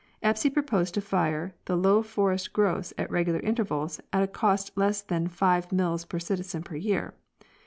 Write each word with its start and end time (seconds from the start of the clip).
Espy 0.23 0.49
proposed 0.49 0.95
to 0.95 0.99
fire 0.99 1.53
the 1.65 1.75
low 1.77 2.01
forest 2.01 2.53
growths 2.53 2.91
at 2.97 3.11
regular 3.11 3.39
intervals 3.41 4.01
at 4.11 4.23
a 4.23 4.27
cost 4.27 4.75
less 4.75 5.03
than 5.03 5.27
five 5.27 5.71
mills 5.71 6.05
per 6.05 6.17
citizen 6.17 6.63
per 6.63 6.75
year. 6.75 7.13